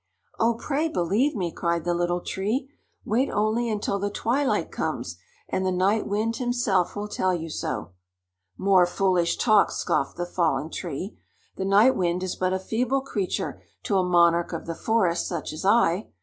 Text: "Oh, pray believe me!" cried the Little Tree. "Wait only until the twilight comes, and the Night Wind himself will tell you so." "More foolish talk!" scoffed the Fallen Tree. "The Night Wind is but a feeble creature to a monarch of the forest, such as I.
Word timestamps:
"Oh, 0.39 0.55
pray 0.55 0.87
believe 0.89 1.35
me!" 1.35 1.51
cried 1.51 1.83
the 1.83 1.93
Little 1.93 2.21
Tree. 2.21 2.71
"Wait 3.05 3.29
only 3.29 3.69
until 3.69 3.99
the 3.99 4.09
twilight 4.09 4.71
comes, 4.71 5.17
and 5.47 5.63
the 5.63 5.71
Night 5.71 6.07
Wind 6.07 6.37
himself 6.37 6.95
will 6.95 7.07
tell 7.07 7.35
you 7.35 7.51
so." 7.51 7.91
"More 8.57 8.87
foolish 8.87 9.37
talk!" 9.37 9.69
scoffed 9.69 10.17
the 10.17 10.25
Fallen 10.25 10.71
Tree. 10.71 11.19
"The 11.55 11.65
Night 11.65 11.95
Wind 11.95 12.23
is 12.23 12.35
but 12.35 12.51
a 12.51 12.57
feeble 12.57 13.01
creature 13.01 13.61
to 13.83 13.97
a 13.99 14.03
monarch 14.03 14.53
of 14.53 14.65
the 14.65 14.73
forest, 14.73 15.27
such 15.27 15.53
as 15.53 15.63
I. 15.63 16.07